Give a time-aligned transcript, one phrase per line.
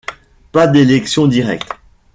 [0.51, 1.73] Pas d'élection directe.